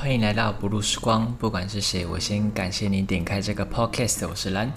[0.00, 1.34] 欢迎来到不露时光。
[1.40, 4.28] 不管是谁，我先感谢你点开这个 podcast。
[4.28, 4.72] 我是蓝。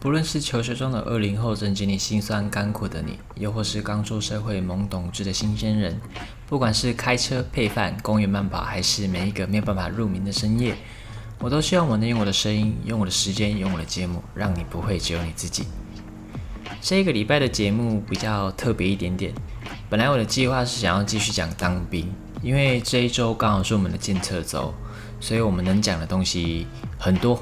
[0.00, 5.96] 不论是求学中的二零后正经历辛酸甘苦的你，又或是刚出社会懵懂知的新鲜人，
[6.48, 10.74] 不管是开车配饭、公园慢跑，还是每一个没有办法入眠的深夜，
[11.38, 15.66] 我都希望我能用我的声音、用我的时间、用我的节目，让你不会只有你自己。
[16.80, 19.32] 这一个礼拜的节目比较特别一点点。
[19.88, 22.12] 本来我的计划是想要继续讲当兵。
[22.42, 24.74] 因为这一周刚好是我们的检测周，
[25.20, 26.66] 所以我们能讲的东西
[26.98, 27.40] 很多，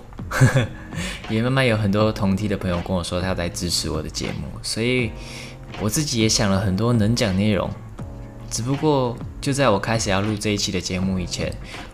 [1.31, 5.11] 也慢慢有很多同梯的朋友跟我说他要在支持我的节目，所以
[5.81, 7.69] 我自己也想了很多能讲内容。
[8.51, 11.51] 只不过就在我开始要录这一期的节目以前，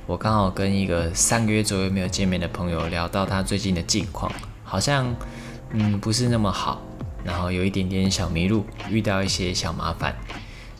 [0.06, 4.32] 我刚好跟一个三个月左右没有见面的朋友聊到他最近的近况，
[4.64, 5.14] 好像
[5.70, 6.82] 嗯不是那么好，
[7.22, 10.16] 然后有一点点小迷路，遇到一些小麻烦，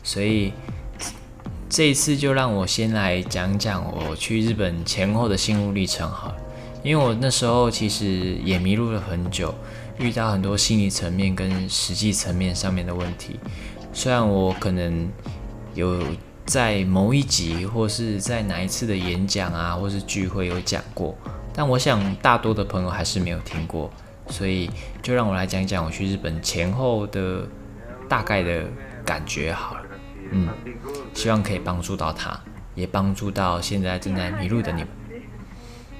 [0.03, 0.51] 所以。
[1.69, 6.35] 这一次就让我先来讲讲我去日本前后的心路历程好了，
[6.81, 9.53] 因为我那时候其实也迷路了很久，
[9.99, 13.37] 遇到很多心理层面跟实际层面上面的问题。
[13.91, 15.09] 虽然我可能
[15.75, 16.01] 有
[16.45, 21.17] 在某一集或是在哪一次的演讲啊，或是聚会有讲过，
[21.53, 23.91] 但我想大多的朋友还是没有听过，
[24.29, 24.69] 所以
[25.03, 27.45] 就让我来讲讲我去日本前后的
[28.07, 28.63] 大概的
[29.03, 29.81] 感觉好了。
[30.31, 30.49] 嗯，
[31.17, 32.39] 希望可以帮助到他，
[32.75, 34.89] 也帮助到现在正在迷路的你们。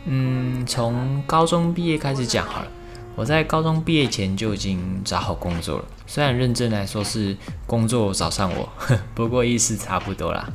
[0.06, 2.68] 嗯，从高中毕业开始讲好了。
[3.16, 8.70] 我在高中毕业前就已经找好工作了，虽然认真来说是工作找上我，
[9.16, 10.48] 不过意思差不多啦。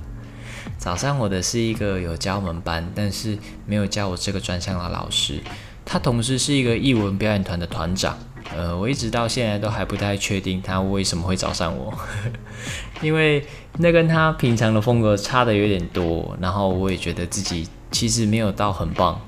[0.79, 5.41] 找上我的是一个有教我们班，但是没有教我这个专项的老师，
[5.85, 8.17] 他同时是一个艺文表演团的团长。
[8.55, 11.93] 呃，我一直到现在都还不太确定他为什么会找上我，
[13.01, 13.45] 因为
[13.79, 19.21] 那跟他平常的风格差的有点多，然后我也觉得自己其实没有到很棒。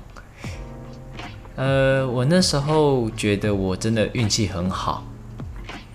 [1.55, 5.03] 呃，我那时候觉得我真的运气很好，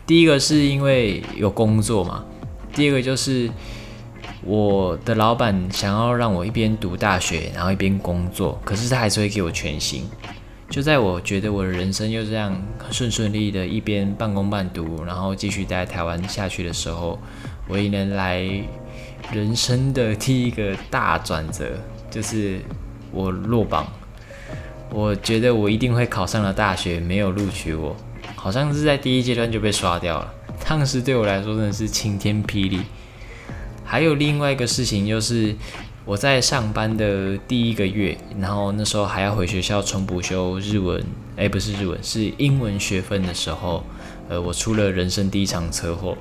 [0.06, 2.24] 第一个是因为有工作嘛，
[2.74, 3.48] 第二个就是
[4.42, 10.08] 我的老板想要让我一边读大学，然后一边工作，可是他还是会给我全薪。
[10.70, 12.56] 就在我觉得我的人生又这样
[12.92, 17.18] 顺顺利利的，一边半工半读，然后继续待在台湾下去的时候，
[17.66, 18.40] 我迎来
[19.32, 21.76] 人生的第一个大转折，
[22.08, 22.60] 就是
[23.10, 23.84] 我落榜。
[24.92, 27.96] 我觉得我一定会考上了大学，没有录取我，
[28.36, 30.32] 好像是在第一阶段就被刷掉了。
[30.64, 32.82] 当时对我来说真的是晴天霹雳。
[33.84, 35.52] 还有另外一个事情就是。
[36.06, 41.04] 我在上班的第一个月，然后那时候还要回学校重补修日文，
[41.36, 43.84] 哎，不是日文，是英文学分的时候，
[44.28, 46.16] 呃，我出了人生第一场车祸。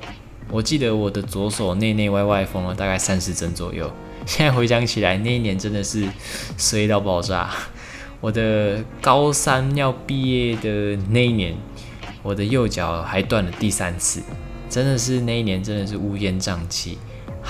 [0.52, 3.92] 我记得我的左手内内外外缝了大概三十针左右。
[4.26, 6.08] 现在回想起来，那一年真的是
[6.58, 7.50] 衰到爆炸。
[8.20, 11.56] 我的高三要毕业的那一年，
[12.22, 14.22] 我的右脚还断了第三次，
[14.70, 16.98] 真的是那一年真的是乌烟瘴气。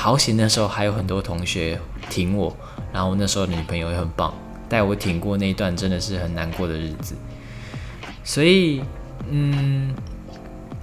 [0.02, 1.78] 好险，那时候还有很多同学
[2.10, 2.56] 挺我，
[2.94, 4.34] 然后那时候女朋友也很棒，
[4.70, 7.16] 带我挺过那一段真的是很难过的日子。
[8.24, 8.82] 所以，
[9.30, 9.94] 嗯，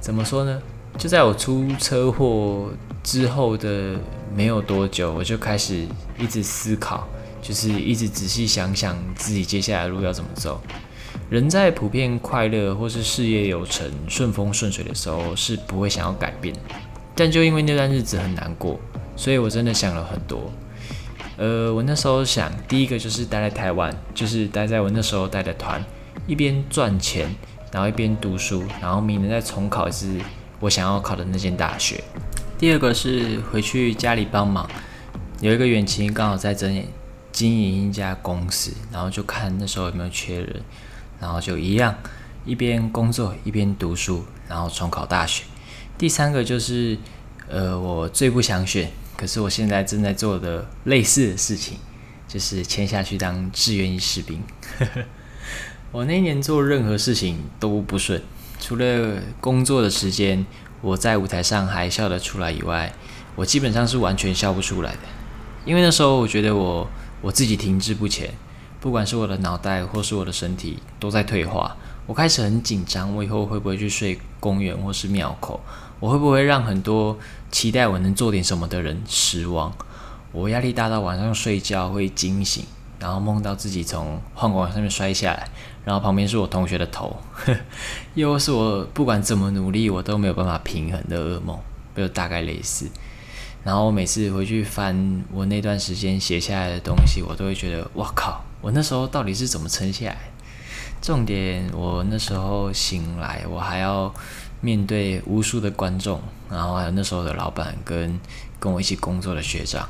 [0.01, 0.61] 怎么说呢？
[0.99, 2.69] 就在我出车祸
[3.03, 3.99] 之后的
[4.35, 5.87] 没有多久，我就开始
[6.19, 7.09] 一直思考，
[7.41, 10.61] 就是一直仔细想想自己接下来的路要怎么走。
[11.31, 16.55] 人在普遍快乐或是事业有成、顺风顺水的时候，是不会想要改变，
[17.15, 18.79] 但就因为那段日子很难过。
[19.17, 20.53] 所以我真的想了很多，
[21.39, 25.83] 呃，我那时候想，第一个就是待在台湾，就是待在我那时候带的团，
[26.27, 27.35] 一边赚钱，
[27.73, 30.19] 然后一边读书，然后明年再重考一次
[30.61, 32.05] 我想要考的那间大学。
[32.59, 34.69] 第二个是回去家里帮忙，
[35.41, 36.87] 有一个远亲刚好在经
[37.33, 40.63] 经营一家公司，然后就看那时候有没有缺人，
[41.19, 41.95] 然后就一样
[42.45, 45.45] 一边工作一边读书，然后重考大学。
[45.99, 46.97] 第三个就是，
[47.49, 48.91] 呃，我最不想选。
[49.17, 51.79] 可是我现在正在做的类似的事情，
[52.29, 54.43] 就是签下去当志愿役士兵。
[55.91, 58.21] 我那年做任何事情都不顺，
[58.61, 60.45] 除了工作的时间
[60.83, 62.93] 我在舞台上还笑得出来以外，
[63.35, 64.99] 我基本上是完全笑不出来的。
[65.65, 66.87] 因为那时候我觉得我
[67.23, 68.31] 我自己停滞不前，
[68.81, 71.77] 不管是我的脑袋或是我的身体都在退化。
[72.07, 75.61] 我开始很紧张，我以后会不会去睡公园或是庙口？
[75.99, 77.19] 我会不会让很多
[77.51, 79.73] 期待我能做点什么的人失望？
[80.33, 82.65] 我压力大到晚上睡觉会惊醒，
[82.99, 85.49] 然后梦到自己从晃管上面摔下来，
[85.85, 87.17] 然后旁边是我同学的头，
[88.15, 91.59] 又是我不管怎么努力我都没有办法平衡的噩梦，
[91.97, 92.87] 就大概类似。
[93.65, 98.45] 然后我每次回去翻我那段时间写下来的东西，我都会觉得，哇靠！
[98.61, 100.19] 我那时候到底是怎么撑下来？
[101.03, 104.13] 重点，我那时候醒来，我还要
[104.61, 106.21] 面对无数的观众，
[106.51, 108.19] 然后还有那时候的老板跟
[108.59, 109.89] 跟我一起工作的学长。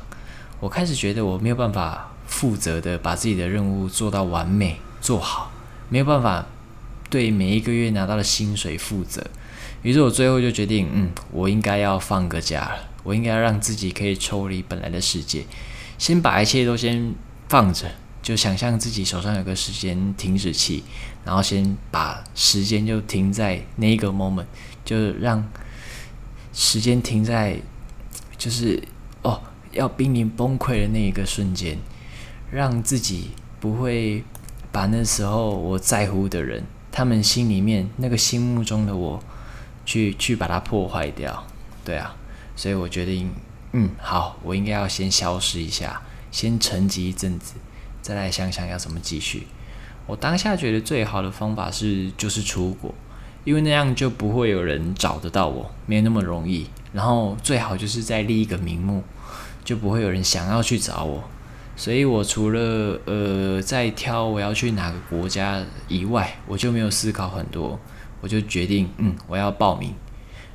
[0.59, 5.51] 我开始觉得我没有办法负责的把自己的任务做到完美做好，
[5.89, 6.45] 没有办法
[7.09, 9.25] 对每一个月拿到的薪水负责。
[9.83, 12.77] 于是我最后就决定，嗯，我应该要放个假了。
[13.03, 15.45] 我应该让自己可以抽离本来的世界，
[15.97, 17.13] 先把一切都先
[17.47, 17.89] 放着，
[18.27, 20.83] 就想象自己手上有个时间停止器，
[21.23, 24.43] 然后先把时间就停在那一个 moment，
[24.83, 25.41] 就让
[26.51, 27.57] 时间停在
[28.37, 28.83] 就是
[29.21, 29.41] 哦
[29.71, 31.77] 要濒临崩溃的那一个瞬间，
[32.51, 33.31] 让自己
[33.61, 34.21] 不会
[34.73, 39.23] 把那时候我在乎的人，他们心里面那个心目中的我，
[39.85, 41.47] 去去把它破坏掉，
[41.85, 42.13] 对啊。
[42.57, 43.31] 所以我决定，
[43.71, 47.53] 嗯，好，我应该要先消失一下，先沉寂一阵子，
[48.07, 49.45] 再来想想要怎么继续。
[50.05, 52.95] 我当下觉得最好的方法是，就是出国，
[53.43, 56.69] 因为那样就不会有人找得到我，没有那么容易。
[56.93, 59.03] 然后最好就是在立一个名目，
[59.65, 61.21] 就不会有人想要去找我。
[61.75, 67.77] 所以我除了呃在挑我要去哪个国家以外，我就没有思考很多，
[68.21, 69.93] 我就决定，嗯，我要报名。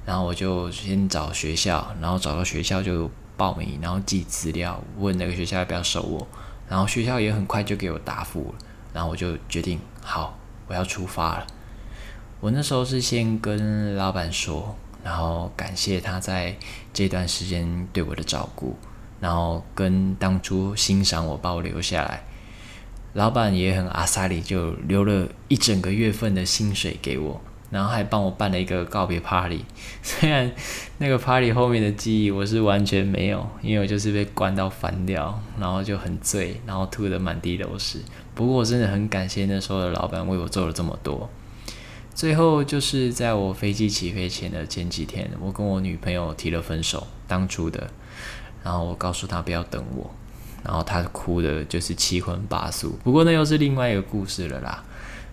[0.07, 6.27] 然后我就先找学校，然后找到学校就报名，然后寄资料，问那个学校要不要收我。
[6.69, 8.65] 然后学校也很快就给我答复了。
[8.93, 11.47] 然后我就决定，好，我要出发了。
[12.41, 16.55] 我那时候是先跟老板说，然后感谢他在
[16.93, 18.77] 这段时间对我的照顾，
[19.21, 22.25] 然后跟当初欣赏我把我留下来，
[23.15, 27.41] 老板也很阿萨里，就留了一整个月份的薪水给我。
[27.73, 29.65] 然后还帮我办了一个告别 party，
[30.05, 30.53] 虽然
[30.99, 37.99] 那个 party 后面的记忆我是完全没有，因为我就是被关到翻掉，然后就很醉，然后吐得满地都是。
[38.35, 41.31] 不过我真的很感谢那时候的老板为我做了这么多。
[42.15, 47.89] 最后就是在我飞机起飞前的前几天，我跟我女朋友提了分手，当初的，
[48.63, 50.11] 然后我告诉她不要等我，
[50.63, 52.99] 然后她哭的就是七荤八素。
[53.03, 54.85] 不过那又是另外一个故事了啦。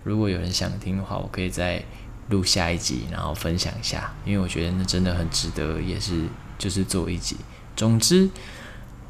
[0.04, 1.84] 如果有人想听的话，我可以在。
[2.30, 6.24] 录下一集，然后分享一下，因为我觉得那真的很值得，也是
[6.56, 7.36] 就是做一集。
[7.76, 8.28] 总之，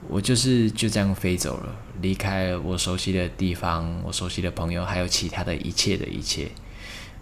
[0.08, 6.50] 我就是就这样飞走了，离开了我熟悉的地方，我熟悉的朋友，还有其他的一切的一切，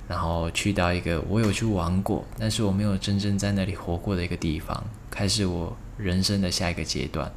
[0.06, 7.30] 然后去到一个我有去玩过，但是我没有真正在那里活过的一个地方，开始我人生的下一个阶段。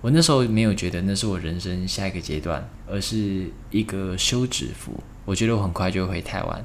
[0.00, 5.00] 我那时候没有觉得那是我人生下一个阶段，而是一个休止符。
[5.24, 6.64] 我觉得我很快就会回台湾。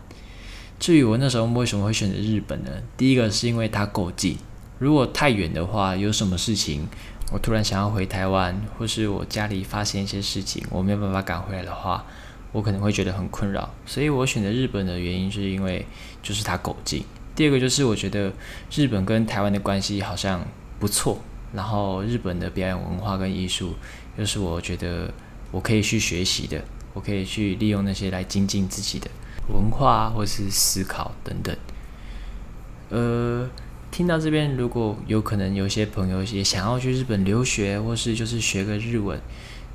[0.80, 2.70] 至于我那时候为什么会选择日本呢？
[2.96, 4.38] 第一个是因为它够近，
[4.80, 6.88] 如果太远的话，有什么事情
[7.32, 12.06] 我突然想要回台湾，或是我家里发生一些事情，我没有办法赶回来的话，
[12.52, 13.74] 我可能会觉得很困扰。
[13.86, 15.86] 所以我选择日本的原因是因为
[16.22, 17.04] 就是它够近。
[17.36, 18.32] 第二个就是我觉得
[18.72, 20.46] 日本跟台湾的关系好像
[20.80, 21.20] 不错，
[21.54, 23.74] 然后日本的表演文化跟艺术
[24.18, 25.12] 又是我觉得
[25.52, 26.64] 我可以去学习的，
[26.94, 29.10] 我可以去利用那些来精进自己的。
[29.48, 31.56] 文化或是思考等等，
[32.90, 33.50] 呃，
[33.90, 39.20] 听到这边，如果有可能，有些朋友也想要去日本留学，或是就是学个日文，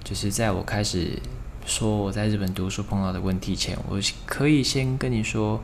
[0.04, 1.18] 就是在我开始
[1.64, 5.60] 说我在日本读书碰到的问题前，我可以先跟你说，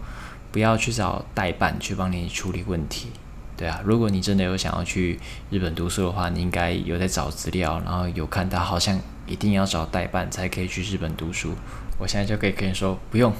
[0.50, 3.08] 不要去找代办去帮你处理问题。
[3.56, 5.18] 对啊，如果你真的有想要去
[5.50, 11.50] 日本读书的话，你应该有在找资料，然后有看到好像一定要找代办才可以去日本读书。
[11.98, 13.32] 我现在就可以跟你说，不用。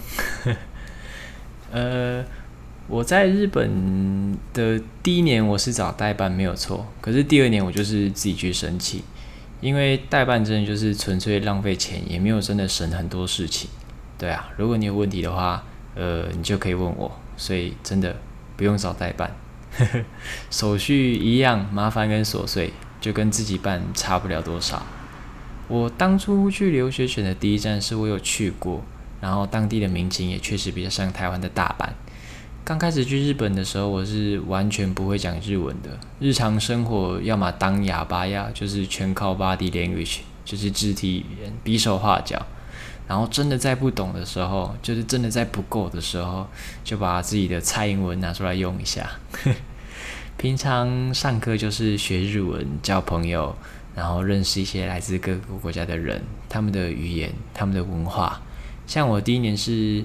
[1.70, 2.25] 呃，
[2.87, 9.02] 我在日本的第一年我是找代办没有错，可是第二年我就是自己去申请，
[9.60, 13.68] 因为代办真的就是纯粹浪费钱，也没有真的省很多事情。
[14.16, 15.62] 对啊，如果你有问题的话，
[15.94, 18.16] 呃，你就可以问我，所以真的
[18.56, 19.30] 不用找代办，
[20.50, 24.84] 手续一样麻烦跟琐碎，就跟自己办差不了多少。
[25.68, 28.82] 我当初去留学选的第一站是我有去过，
[29.20, 31.88] 然后当地的民情也确实比较像台湾的大阪。
[32.64, 42.44] 刚开始去日本的时候，我是完全不会讲日文的，日常生活要么当哑巴呀，就是全靠 body language，就是肢体语言，比手画脚。
[43.06, 46.46] 然后真的在不懂的时候，就是真的在不够的时候，
[46.84, 49.08] 就把自己的蔡英文拿出来用一下。
[50.37, 53.56] 平常上课就是学日文，交朋友。
[53.96, 58.40] 然后认识一些来自各个国家的人，他们的语言、他们的文化。
[58.88, 60.02] 像我第一年是，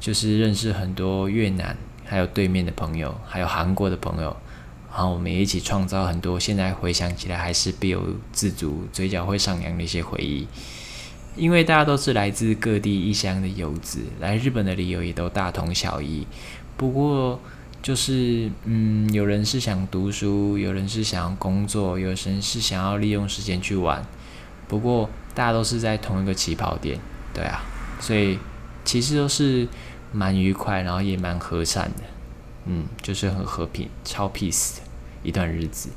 [0.00, 4.34] 就是认识很多越南，还有对面的朋友，还有韩国的朋友。
[4.90, 10.48] 然后我们也一起创造很多现在回想起来还是不由自主、嘴角会上扬的一些回忆。
[11.36, 16.26] 因为大家都是来自各地异乡的游子，来日本的理由也都大同小异。
[16.78, 17.38] 不过
[17.82, 24.02] 就是，嗯，有人是想读书，有人是想要工作，有人是想要利用时间去玩。
[24.66, 26.98] 不过大家都是在同一个起跑点，
[27.34, 27.62] 对啊，
[28.00, 28.38] 所以
[28.84, 29.66] 其实都是
[30.12, 32.02] 蛮愉快，然后也蛮和善的，
[32.66, 34.82] 嗯，就是很和平、超 peace 的
[35.22, 35.90] 一段日子。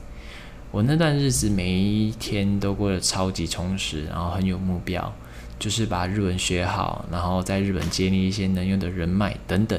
[0.72, 5.14] 我那段日子每一天都过得超级充实，然后很有目标。
[5.58, 9.78] 就是把日文学好，然后在日本建立一些能用的人脉等等，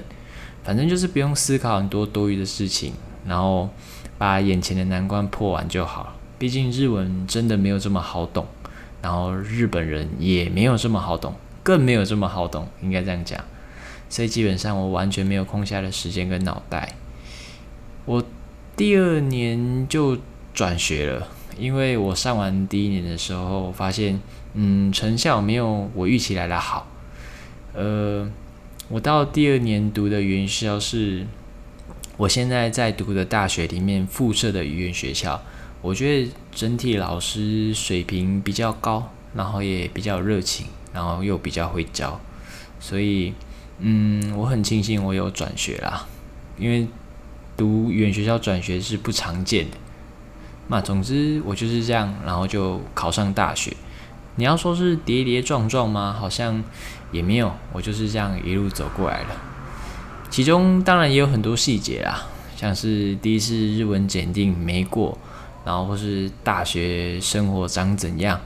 [0.62, 2.92] 反正就是不用思考很多多余的事情，
[3.26, 3.70] 然后
[4.18, 6.14] 把眼前的难关破完就好。
[6.38, 8.46] 毕竟日文真的没有这么好懂，
[9.00, 11.34] 然后日本人也没有这么好懂，
[11.70, 13.40] 更没有这么好懂，应该这样讲。
[14.08, 16.96] 所以基本上我完全没有空下的时间跟脑袋。
[18.04, 18.24] 我
[18.76, 20.18] 第二年就
[20.52, 24.20] 转学了，因为我上完第一年的时候发现。
[24.52, 26.88] 嗯，成效没有我预期来的好。
[27.72, 28.28] 呃，
[28.88, 31.24] 我到第二年读的语言学校是
[32.16, 35.40] 我现在在读的大学里面附设的语言学校。
[35.80, 42.20] 我觉得整体老师水平比较高，然后也比较热情，然后又比较会教，
[42.78, 43.32] 所以
[43.78, 46.06] 嗯，我很庆幸我有转学啦，
[46.58, 46.86] 因为
[47.56, 49.76] 读远学校转学是不常见的。
[50.68, 53.76] 那总之我就是这样，然后就考上大学。
[54.36, 56.16] 你要说是跌跌撞撞吗？
[56.18, 56.62] 好像
[57.10, 59.28] 也没有，我就是这样一路走过来了。
[60.30, 65.18] 其中当然也有很多细节啦，像是第一次日文检定没过，
[65.64, 68.40] 然后或是大学生活长怎样。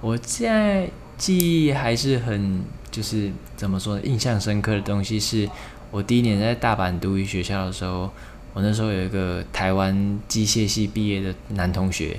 [0.00, 4.02] 我现在记忆还是很，就是怎么说呢？
[4.04, 5.48] 印象深刻的东西是
[5.90, 8.10] 我第一年在大阪读语学校的时候，
[8.54, 12.18] 我那时候有一个台湾机械系毕业的男同学。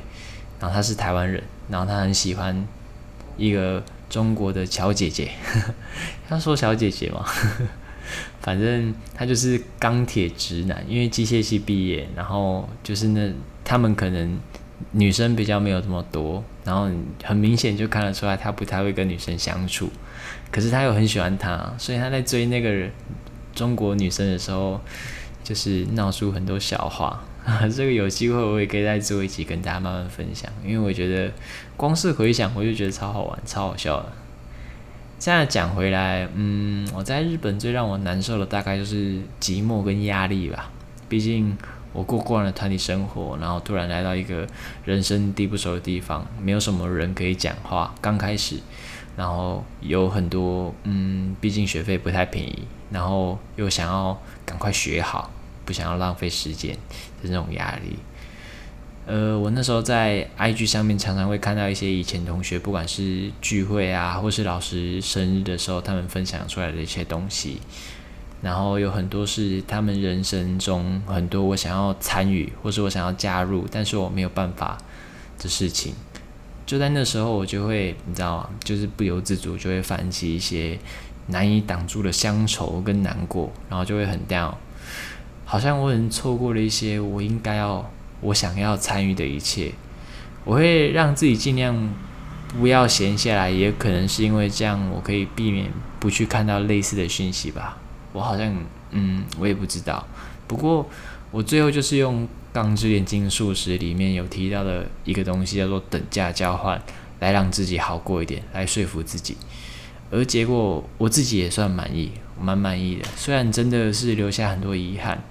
[0.60, 2.68] 然后他是台湾人，然后他很喜欢
[3.36, 5.32] 一个中国的小姐姐，
[6.30, 7.26] 他说小姐姐嘛，
[8.42, 13.34] 反正他就是钢铁直男，因为机械系毕业，然后就是那
[13.64, 14.38] 他们可能
[14.92, 16.90] 女生比较没有这么多，然后
[17.24, 19.90] 很明显就看得出来他不太会跟女生相处，
[20.52, 22.92] 可是他又很喜欢她，所以他在追那个人
[23.54, 24.80] 中国女生的时候，
[25.44, 27.24] 就是闹出很多笑话。
[27.76, 31.32] 这个有机会我也可以再做一集跟大家慢慢分享，因为我觉得
[31.76, 34.12] 光是回想我就觉得超好玩、超好笑的。
[35.18, 40.70] 现在讲回来，嗯，我在日本最让我难受的大概就是寂寞跟压力吧。
[41.10, 41.58] 毕竟
[41.94, 44.48] 我过惯了团体生活，然后突然来到一个
[44.86, 47.94] 人生地不熟的地方，没有什么人可以讲话。
[48.02, 48.58] 刚开始，
[49.16, 55.32] 然后有很多，嗯，毕竟学费不太便宜，然后又想要赶快学好。
[55.64, 56.74] 不想要浪费时间
[57.22, 57.96] 的那种压力。
[59.06, 67.62] 呃，我那时候在 IG 上面常常会看到一些以前同学，不管是聚会啊，或是老师生日的时候，他们分享出来的一些东西，
[68.42, 74.78] 然后有很多是他们人生中很多我想要参与，或是我想要加入，但是我没有办法
[75.38, 75.94] 的事情。
[76.66, 78.50] 就在那时候，我就会你知道吗？
[78.64, 80.80] 就是不由自主就会泛起一些
[81.28, 84.54] 难以挡住的乡愁跟难过，然后就会很 down。
[85.44, 89.74] 好像我很错过了一些我应该要、我想要参与的一切。
[90.46, 91.94] 我会让自己尽量
[92.58, 95.70] 不要闲下来，也可能是因为这样，我可以避免
[96.00, 97.78] 不去看到类似的讯息吧。
[98.14, 98.54] 我好像，
[98.92, 100.06] 嗯，我也不知道。
[100.48, 100.88] 不过
[101.32, 106.82] 我最后就是用《钢之炼金术师》里面有提到的一个东西，叫做等价交换，
[107.20, 109.38] 来让自己好过一点，来说服自己。
[110.10, 113.08] 而结果我自己也算满意，蛮满意的。
[113.16, 115.24] 虽然真的是留下很多遗憾。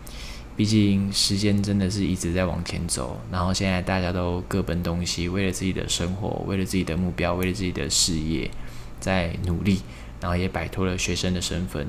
[0.57, 8.51] 毕竟时间真的是一直在往前走，然后现在大家都各奔东西，为了自己的生活，为了自己的目标，为了自己的事业，
[8.99, 9.81] 在努力，
[10.21, 11.87] 然后也摆脱了学生的身份，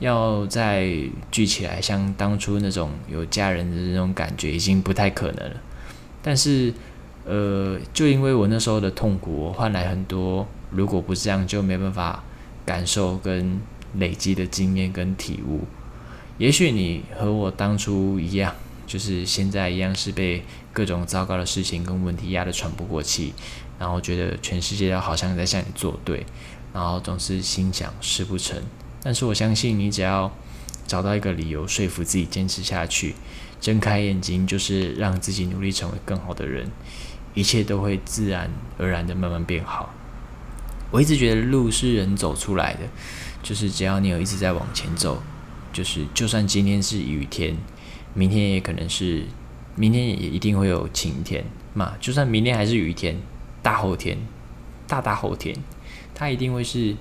[0.00, 0.88] 要再
[1.30, 5.56] 聚起来，像当初那种有家人的那种感觉，已经不太可能了。
[6.22, 6.72] 但是，
[7.24, 12.24] 呃，就因为我那时候的痛苦，我换来很多，如果不这样，就没办法
[12.66, 13.60] 感受跟
[13.96, 15.60] 累积的经验跟体悟。
[16.38, 18.52] 也许你和我当初一样，
[18.86, 23.32] 就是现在一样，是被各种糟糕的事情跟问题压得喘不过气，
[23.78, 26.26] 然后觉得全世界都好像在向你作对，
[26.72, 28.60] 然后总是心想事不成。
[29.04, 30.32] 但是我相信，你只要
[30.86, 33.14] 找到一个理由说服自己坚持下去，
[33.60, 36.70] 睁开眼睛，就是让自己努力成为更好的人，
[37.34, 39.94] 一切都会自然而然的慢慢变好。
[40.90, 42.80] 我一直觉得路是人走出来的，
[43.42, 45.22] 就是只要你有一直在往前走。
[45.72, 47.56] 就是，就算今天是雨天，
[48.14, 49.24] 明天也可能是，
[49.74, 51.44] 明天也一定会有晴天
[51.74, 51.94] 嘛。
[52.00, 53.20] 就算明天还是雨天，
[53.60, 54.16] 大后天，
[54.86, 55.56] 大大后天，
[56.14, 56.94] 它一定会是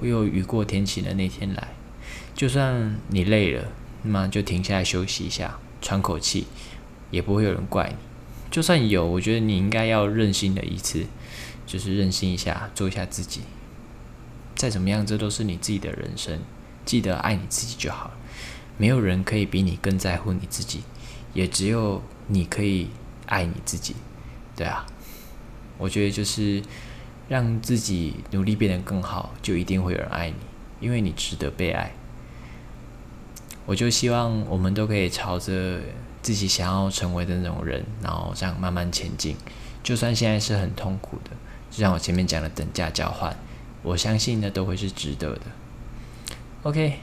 [0.00, 1.68] 会有雨过天晴的那天来。
[2.34, 3.64] 就算你累了，
[4.02, 6.46] 那么就停下来休息一下，喘口气，
[7.10, 7.96] 也不会有人怪你。
[8.50, 11.06] 就算有，我觉得你应该要任性的一次，
[11.66, 13.40] 就是任性一下，做一下自己。
[14.54, 16.40] 再怎么样，这都是你自己的人生，
[16.84, 18.14] 记得爱你自己就好了。
[18.78, 20.82] 没有人可以比你更在乎你自己，
[21.34, 22.88] 也只有你可以
[23.26, 23.96] 爱你自己。
[24.54, 24.86] 对啊，
[25.78, 26.62] 我觉得就是
[27.28, 30.36] 让自己努力变得更好，就一定会有人爱你，
[30.80, 31.92] 因为你值得被爱。
[33.64, 35.80] 我就希望我们都可以朝着
[36.22, 39.36] 自己想要成为的那种人，然后这样慢慢前进。
[39.82, 41.30] 就算现在是很痛苦的，
[41.70, 43.36] 就像我前面讲的等价交换，
[43.82, 45.42] 我相信呢都会是值得的。
[46.62, 46.98] OK，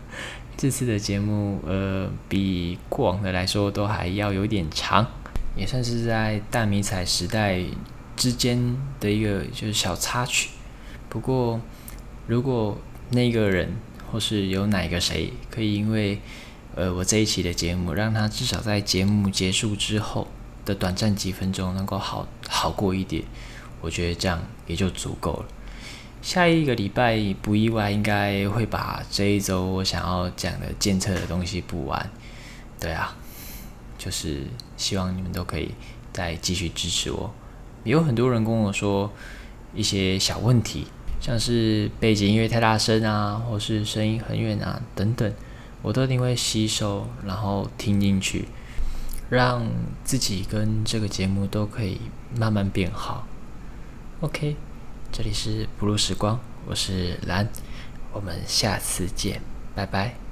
[0.56, 5.06] 这次的节目呃比过往的来说都还要有点长，
[5.54, 7.62] 也算是在大迷彩时代
[8.16, 10.50] 之间的一个就是小插曲。
[11.08, 11.60] 不过
[12.26, 12.78] 如果
[13.10, 13.76] 那个人。
[14.12, 16.20] 或是有哪个谁可以因为，
[16.76, 20.28] 呃，我这一期的节目，让他至少在节目结束之后
[20.64, 23.24] 的短暂几分钟能够好好过一点，
[23.80, 25.46] 我觉得这样也就足够了。
[26.22, 32.08] 下一个礼拜不意外应该会把这一周我想要讲的监测的东西补完。
[32.78, 33.16] 对啊，
[33.98, 34.44] 就是
[34.76, 35.72] 希望你们都可以
[36.12, 37.34] 再继续支持我。
[37.86, 39.10] 也有很多人跟我说
[39.74, 40.88] 一些小问题。
[41.18, 45.32] 像是背景音乐太大声啊，或是声音很远啊，等等，
[45.80, 48.46] 我都一定会吸收，然后听进去，
[49.30, 49.66] 让
[50.04, 52.00] 自己跟这个节目都可以
[52.38, 53.26] 慢慢变好。
[54.20, 54.56] OK，
[55.10, 57.48] 这里是不露时光，我是蓝，
[58.12, 59.40] 我们下次见，
[59.74, 60.16] 拜拜。